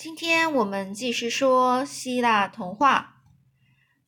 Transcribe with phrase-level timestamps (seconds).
[0.00, 3.20] 今天我们继续说希腊童话。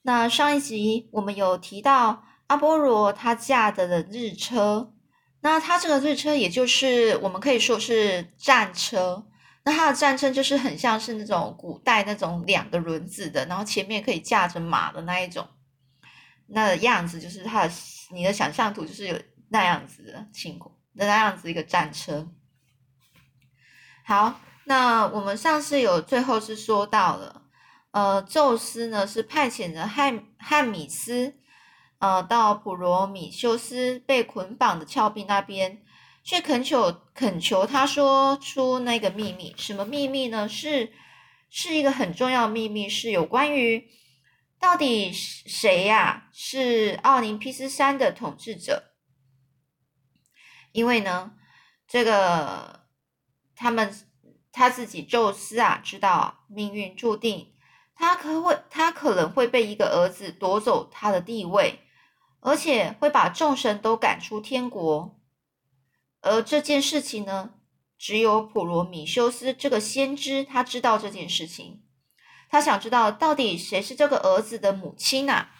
[0.00, 4.94] 那上一集我们有提到阿波罗他驾的日车，
[5.42, 9.26] 那他这个日车也就是我们可以说是战车。
[9.64, 15.46] 那它的战车就是很像是那种古代那种两个轮子的，然后前面可以驾着马的那一种，
[16.46, 17.72] 那样子就是它的
[18.12, 22.26] 你的想象图就是有那样子的情况，的那样子一个战车。
[24.06, 24.40] 好，
[24.72, 27.42] 那我们上次有最后是说到了，
[27.90, 31.34] 呃，宙斯呢是派遣着汉汉米斯，
[31.98, 35.84] 呃，到普罗米修斯被捆绑的峭壁那边。
[36.24, 40.48] 去恳求恳求他说出那个秘密，什么秘密呢？
[40.48, 40.90] 是
[41.50, 43.90] 是一个很重要的秘密，是有关于
[44.58, 48.94] 到底谁呀是奥林匹斯山的统治者？
[50.72, 51.32] 因为呢，
[51.86, 52.86] 这个
[53.54, 53.94] 他们
[54.52, 57.54] 他自己宙斯啊知道命运注定，
[57.96, 61.80] 他可会他可能会被一个儿子夺走他的地位，
[62.40, 65.18] 而且会把众神都赶出天国。
[66.20, 67.54] 而这件事情呢，
[67.98, 71.82] 只有普罗米修斯这个先知他知道这件事情。
[72.48, 75.50] 他想知道到底谁是这个儿子的母亲啊？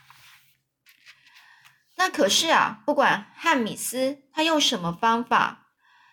[1.97, 5.69] 那可是啊，不管汉米斯他用什么方法，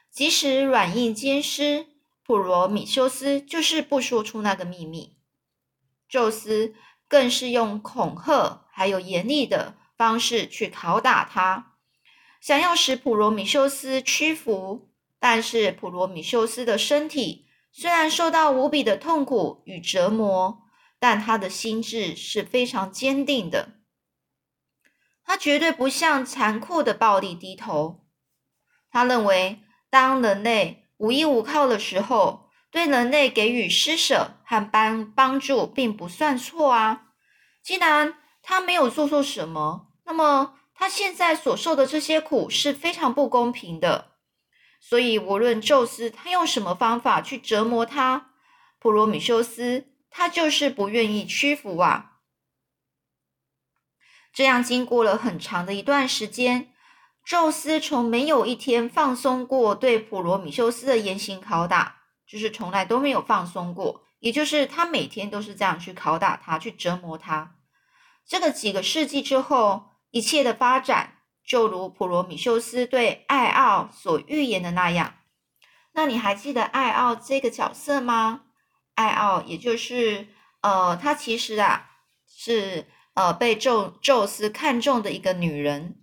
[0.09, 1.87] 即使软硬兼施，
[2.29, 5.17] 普罗米修斯就是不说出那个秘密。
[6.07, 6.75] 宙斯
[7.07, 11.73] 更是用恐吓还有严厉的方式去拷打他。
[12.39, 20.61] 想要使普罗米修斯屈服，但是普罗米修斯的身体虽然受到无比的痛苦与折磨，
[20.99, 23.79] 但他的心智是非常坚定的。
[25.23, 28.05] 他绝对不向残酷的暴力低头。
[28.91, 37.07] 他认为，当人类无依无靠的时候，对人类给予施舍和帮帮助，并不算错啊。
[37.63, 40.55] 既然他没有做错什么，那么。
[40.81, 44.13] 他现在所受的这些苦是非常不公平的，
[44.79, 48.31] 所以无论宙斯他用什么方法去折磨他，
[48.79, 52.21] 普罗米修斯他就是不愿意屈服啊。
[54.31, 56.71] 这样经过了很长的一段时间，
[57.29, 67.57] 宙斯从没有一天放松过对普罗米修斯的严刑拷打，就是从来都没有放松过，也就是他每天都是这样去拷打他，去折磨他。
[68.25, 69.85] 这个几个世纪之后。
[70.11, 75.17] 一切的发展就如普罗米修斯对艾奥所预言的那样。
[75.93, 78.45] 那你还记得艾奥这个角色吗？
[78.95, 80.29] 艾奥也就是
[80.61, 81.91] 呃，他其实啊
[82.27, 85.98] 是呃被宙宙斯看中的一个女人。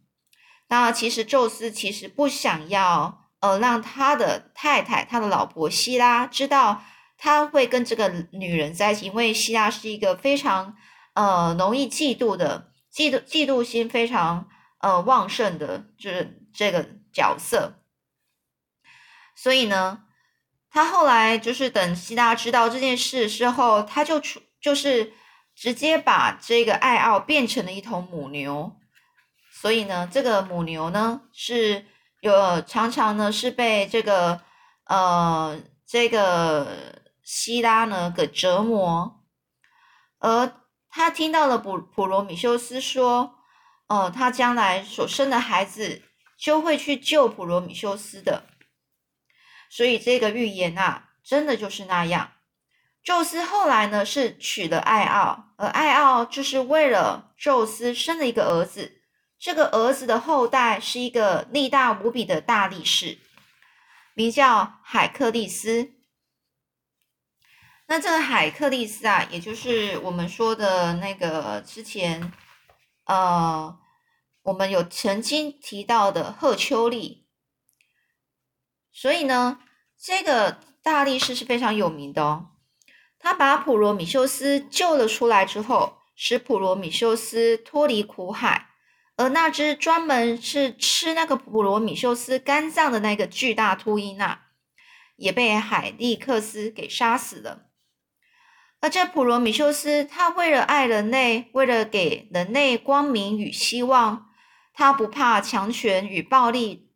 [0.69, 6.83] 那其实宙斯其实不想要呃让他的太太他的老婆希拉知道
[7.17, 10.77] 他会跟这个女人在一起，因为希拉是一个非常
[11.15, 12.73] 呃容易嫉妒的。
[12.93, 14.49] 嫉妒嫉妒心非常
[14.81, 17.83] 呃旺盛的，就是这个角色。
[19.35, 20.05] 所以呢，
[20.71, 25.13] 他后来就是等希拉知道这件事之后，他就出就是
[25.55, 28.77] 直接把这个艾奥变成了一头母牛。
[29.67, 31.85] 所以呢，这个母牛呢是
[32.21, 34.41] 有常常呢是被这个
[34.85, 39.25] 呃这个希拉呢给折磨，
[40.21, 40.53] 而。
[40.89, 43.41] 他听到了普普罗米修斯说
[43.89, 46.01] ：“哦，他将来所生的孩子
[46.39, 48.45] 就会去救普罗米修斯的。”
[49.69, 52.33] 所以这个预言啊，真的就是那样。
[53.03, 59.03] 宙斯后来呢是娶了艾奥，而艾奥就是为了宙斯生了一个儿子。
[59.39, 63.19] 这个儿子的后代是一个力大无比的大力士，
[64.15, 65.93] 名叫海克利斯。
[67.87, 72.33] 那这个海克利斯啊，也就是我们说的那个之前，
[73.05, 73.79] 呃，
[74.43, 77.29] 我们有曾经提到的赫丘利。
[78.91, 79.61] 所以呢，
[80.01, 82.51] 这个大力士是非常有名的哦。
[83.19, 88.71] 他把普罗米修斯救了出来之后，使普罗米修斯脱离苦海，
[89.17, 94.49] 而那只专门是吃那个普罗米修斯肝脏的那个巨大秃鹰啊，
[95.17, 97.63] 也被海利克斯给杀死了。
[98.81, 104.29] 而这普罗米修斯，他为了爱人类，为了给人类光明与希望，
[104.75, 106.91] 他不怕强权与暴力，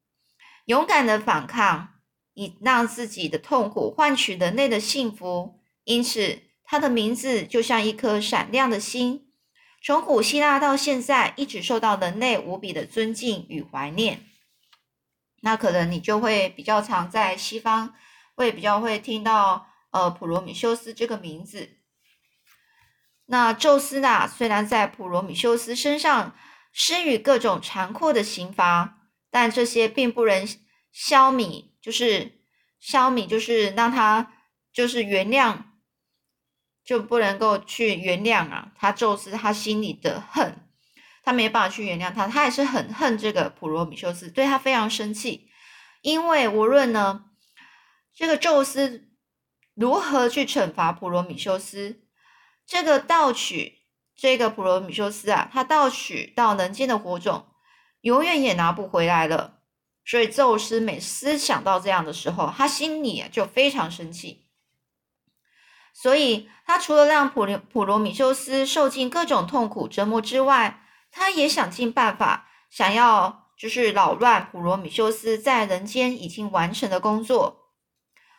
[0.67, 1.95] 勇敢的反抗，
[2.35, 5.59] 以让自己的痛苦换取人类的幸福。
[5.85, 9.30] 因此，他的名字就像一颗闪亮的星，
[9.83, 14.27] 从古希腊到现在，一直受到人类无比的尊敬与怀念。
[15.43, 17.95] 那可能你就会比较常在西方，
[18.35, 19.69] 会比较会听到。
[19.93, 21.79] 呃普罗米修斯这个名字。
[23.27, 26.37] 那宙斯呢，虽然在普罗米修斯身上
[26.73, 30.47] 施予各种残酷的刑罚，但这些并不能
[30.93, 32.41] 消弭，就是
[32.79, 34.33] 消弭，就是让他
[34.73, 35.65] 就是原谅，
[36.91, 40.69] 就不能够去原谅啊，他宙斯他心里的恨。
[41.23, 45.49] 他没办法去原谅他，他也是很恨这个普罗米修斯，对他非常生气。
[46.03, 47.27] 因为无论呢，
[48.13, 49.09] 这个宙斯
[49.77, 52.01] 如何去惩罚普罗米修斯，
[52.67, 53.83] 这个盗取
[54.17, 57.47] 这个普罗米修斯啊，他盗取到人间的火种，
[58.01, 59.61] 永远也拿不回来了。
[60.05, 64.50] 所以宙斯每思想到这样的时候，他心里就非常生气。
[66.01, 77.67] 所以他除了让普罗普罗米修斯受尽各种痛苦折磨之外，他也想尽办法，想要就是扰乱普罗米修斯在人间已经完成的工作。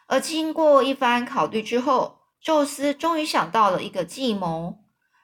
[0.07, 4.79] 而经过一番考虑之后，宙斯终于想到了一个计谋。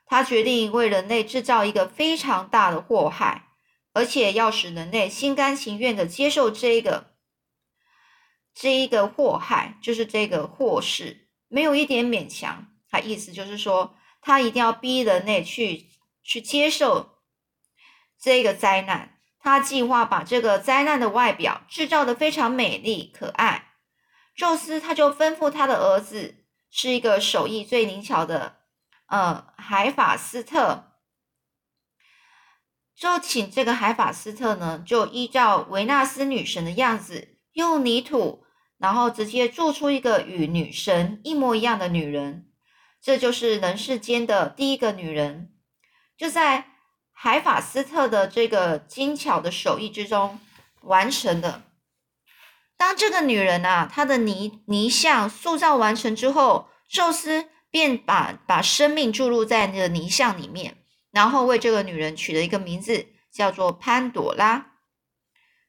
[0.05, 3.47] 他决定为人类制造一个非常大的祸害，
[3.93, 7.15] 而且要使人类心甘情愿的接受这个
[8.53, 12.67] 这一个祸害，就是这个祸事，没有一点勉强。
[12.89, 15.87] 他意思就是说，他一定要逼人类去
[16.23, 17.19] 去接受。
[18.19, 23.73] 这个灾难，他计划把这个灾难的外表制造的非常美丽可爱。
[24.35, 28.57] 宙斯他就吩咐他的儿子，是一个手艺最灵巧的，
[29.07, 30.93] 呃，海法斯特，
[32.95, 38.45] 就请这个海法斯特呢，就依照维纳斯女神的样子，用泥土，
[38.77, 42.47] 然后直接做出一个与女神一模一样的女人，
[43.01, 45.51] 这就是人世间的第一个女人，
[46.17, 46.73] 就在。
[47.19, 50.39] 海法斯特的这个精巧的手艺之中
[50.81, 51.63] 完成的。
[52.77, 60.77] 当这个女人啊，她的泥泥像塑造完成之后，宙斯便把把生命注入在那个泥像里面，
[61.09, 64.73] 然后为这个女人取了一个名字，叫做潘朵拉，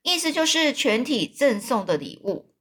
[0.02, 2.54] 意思就是全体赠送的礼物。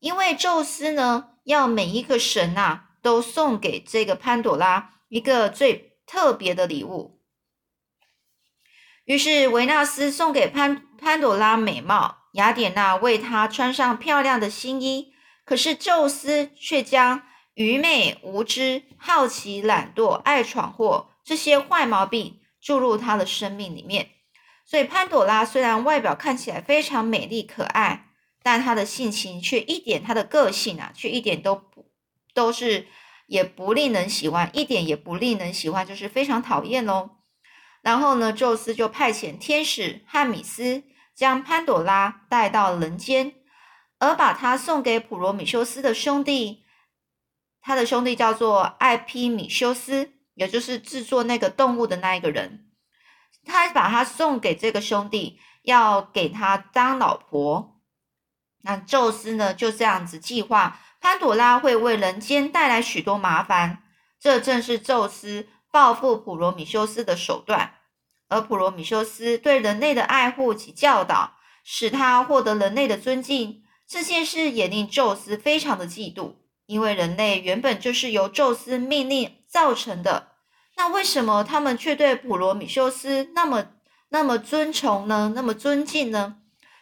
[0.00, 5.88] 因为宙斯呢，要每一个神呐，都送给这个潘朵拉一个最。
[6.10, 7.20] 特别的礼物，
[9.04, 15.12] 于是维纳斯送给潘潘朵拉美貌，雅典娜为她穿上漂亮的新衣。
[15.44, 17.22] 可是宙斯却将
[17.54, 24.10] 愚昧、无知、好奇、懒惰、爱闯祸这些坏毛病注入她的生命里面。
[24.66, 28.09] 所以潘朵拉虽然外表看起来非常美丽可爱，
[28.42, 31.90] 但他的性情却一点，他的个性啊，却一点都不
[32.34, 32.86] 都是。
[33.26, 37.10] 也不令人喜欢，一点也不令人喜欢，就是非常讨厌喽。
[37.80, 40.82] 然后呢，宙斯就派遣天使汉米斯
[41.14, 43.34] 将潘朵拉带到人间，
[44.00, 46.64] 而把他送给普罗米修斯的兄弟，
[47.60, 52.66] 他的兄弟叫做艾皮米修斯，也就是制作那个动物的那一个人。
[53.44, 57.79] 他把他送给这个兄弟，要给他当老婆。
[58.62, 60.80] 那宙斯呢，就这样子计划。
[61.00, 63.82] 潘朵拉会为人间带来许多麻烦，
[64.20, 67.74] 这正是宙斯报复普罗米修斯的手段。
[68.28, 71.34] 而普罗米修斯对人类的爱护及教导，
[71.64, 73.62] 使他获得人类的尊敬。
[73.88, 76.34] 这件事也令宙斯非常的嫉妒，
[76.66, 80.28] 因为人类原本就是由宙斯命令造成的。
[80.76, 83.66] 那为什么他们却对普罗米修斯那么
[84.10, 85.32] 那么尊崇呢？
[85.34, 86.36] 那么尊敬呢？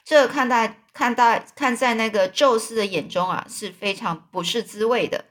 [0.09, 0.81] 这看待。
[0.95, 5.27] 看到看在那个宙斯的眼中啊，是非常不是滋味的。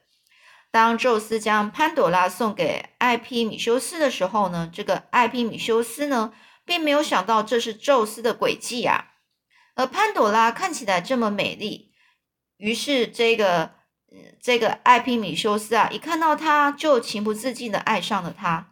[0.72, 6.32] 当宙斯将潘朵拉送给艾皮米修斯的时候呢，这个艾皮米修斯呢，
[6.64, 9.08] 并没有想到这是宙斯的诡计啊。
[9.76, 11.92] 而潘朵拉看起来这么美丽，
[12.56, 13.72] 于是这个
[14.42, 18.72] 这个艾皮米修斯啊，一看到她就情不自禁的爱上了她。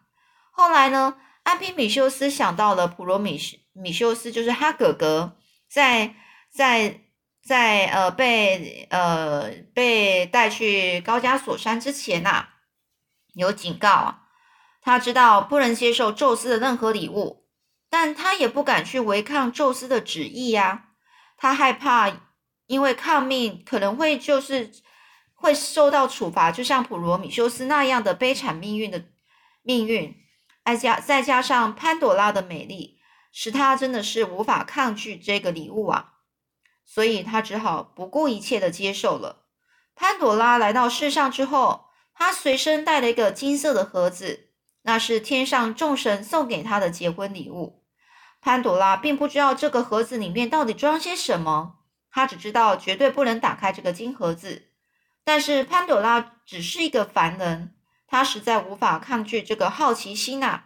[0.51, 3.37] 后来呢，艾皮米修斯想到了普罗米
[3.73, 5.35] 米修斯，就是他哥哥
[5.69, 6.15] 在。
[6.55, 7.01] 在
[7.43, 12.45] 在呃被呃被带去高加索山之前呐，
[13.33, 14.21] 有警告啊，
[14.81, 17.45] 他知道不能接受宙斯的任何礼物，
[17.89, 20.91] 但他也不敢去违抗宙斯的旨意呀。
[21.35, 22.09] 他害怕
[22.67, 24.71] 因为抗命可能会就是
[25.33, 29.03] 会受到处罚，就像普罗米修斯那样的悲惨命运的
[29.61, 30.15] 命运。
[30.63, 32.94] 再加再加上潘朵拉的美丽，
[33.37, 36.13] 使他真的是无法抗拒这个礼物啊。
[36.85, 39.47] 所以他只好不顾一切的接受了。
[39.93, 44.51] 潘朵拉来到世上之后，他随身带了一个金色的盒子，
[44.83, 47.83] 那是天上众神送给他的结婚礼物。
[48.39, 54.69] 潘朵拉并不知道这个盒子里面到底装些什么，他只知道绝对不能打开这个金盒子。
[55.25, 57.75] 但是潘朵拉只是一个凡人，
[58.07, 60.64] 她实在无法抗拒这个好奇心呐，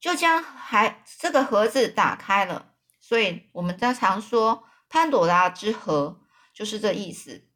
[0.00, 2.74] 就将还这个盒子打开了。
[3.00, 6.20] 所以我们在常说潘朵拉之盒，
[6.54, 7.48] 就是这意思。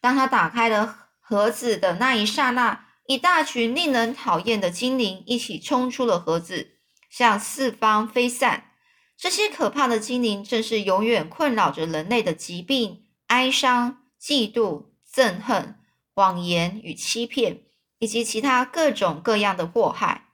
[0.00, 6.78] 当他打开了盒子的那一刹那，一大群令人讨厌的精灵一起冲出了盒子，
[7.10, 8.72] 向四方飞散。
[9.16, 15.78] 这些可怕的精灵正是永远困扰着人类的疾病、哀伤、嫉妒、憎恨、
[16.14, 17.62] 谎言与欺骗，
[17.98, 20.28] 以及其他各种各样的祸害。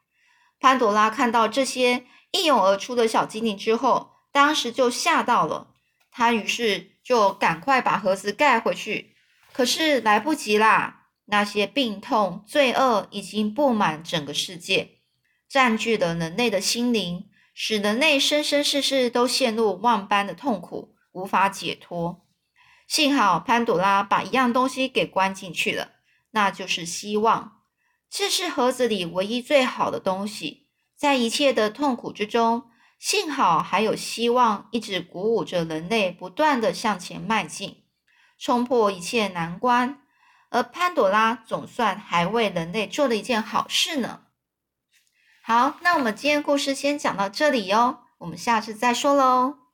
[0.61, 5.75] 潘朵拉看到这些一涌而出的小精灵之后，当时就吓到了。
[6.13, 9.17] 他于是就赶快把盒子盖回去，
[9.53, 11.07] 可是来不及啦！
[11.27, 14.99] 那些病痛、罪恶已经布满整个世界，
[15.49, 17.27] 占据了人类的心灵。
[17.53, 22.27] 使人类生生世世都陷入万般的痛苦，无法解脱。
[22.89, 25.93] 幸好潘朵拉把一样东西给关进去了，
[26.31, 27.60] 那就是希望。
[28.11, 30.67] 这是盒子里唯一最好的东西。
[30.97, 32.65] 在一切的痛苦之中，
[32.99, 37.85] 幸好还有希望，一直鼓舞着人类不断的向前迈进，
[38.39, 40.03] 冲破一切难关。
[40.51, 44.23] 而潘朵拉总算还为人类做了一件好事呢。
[45.43, 49.70] 好，那我们今天故事先讲到这里哟，我们下次再说喽。